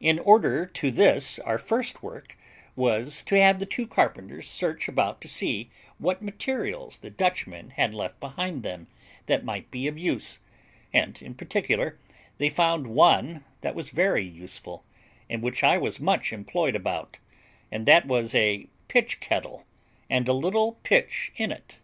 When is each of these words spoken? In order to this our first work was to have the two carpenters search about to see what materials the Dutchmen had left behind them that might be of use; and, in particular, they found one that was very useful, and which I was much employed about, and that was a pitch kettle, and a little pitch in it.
In 0.00 0.18
order 0.18 0.66
to 0.66 0.90
this 0.90 1.38
our 1.38 1.56
first 1.56 2.02
work 2.02 2.36
was 2.74 3.22
to 3.22 3.36
have 3.40 3.60
the 3.60 3.64
two 3.64 3.86
carpenters 3.86 4.48
search 4.48 4.88
about 4.88 5.20
to 5.20 5.28
see 5.28 5.70
what 5.98 6.20
materials 6.20 6.98
the 6.98 7.10
Dutchmen 7.10 7.70
had 7.70 7.94
left 7.94 8.18
behind 8.18 8.64
them 8.64 8.88
that 9.26 9.44
might 9.44 9.70
be 9.70 9.86
of 9.86 9.96
use; 9.96 10.40
and, 10.92 11.22
in 11.22 11.36
particular, 11.36 11.96
they 12.38 12.50
found 12.50 12.88
one 12.88 13.44
that 13.60 13.76
was 13.76 13.90
very 13.90 14.26
useful, 14.26 14.82
and 15.30 15.44
which 15.44 15.62
I 15.62 15.78
was 15.78 16.00
much 16.00 16.32
employed 16.32 16.74
about, 16.74 17.18
and 17.70 17.86
that 17.86 18.04
was 18.06 18.34
a 18.34 18.66
pitch 18.88 19.20
kettle, 19.20 19.64
and 20.10 20.26
a 20.28 20.32
little 20.32 20.72
pitch 20.82 21.30
in 21.36 21.52
it. 21.52 21.76